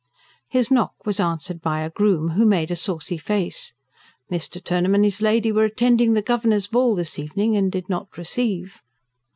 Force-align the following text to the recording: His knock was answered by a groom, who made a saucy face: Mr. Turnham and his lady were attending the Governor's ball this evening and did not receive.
His 0.49 0.71
knock 0.71 0.95
was 1.05 1.19
answered 1.19 1.61
by 1.61 1.81
a 1.81 1.91
groom, 1.91 2.29
who 2.29 2.43
made 2.43 2.71
a 2.71 2.75
saucy 2.75 3.19
face: 3.19 3.75
Mr. 4.31 4.59
Turnham 4.59 4.95
and 4.95 5.03
his 5.03 5.21
lady 5.21 5.51
were 5.51 5.65
attending 5.65 6.13
the 6.13 6.23
Governor's 6.23 6.65
ball 6.65 6.95
this 6.95 7.19
evening 7.19 7.55
and 7.55 7.71
did 7.71 7.87
not 7.87 8.17
receive. 8.17 8.81